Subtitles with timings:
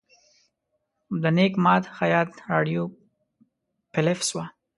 [1.21, 2.83] د نیک ماد خیاط راډیو
[3.93, 4.45] فلپس وه.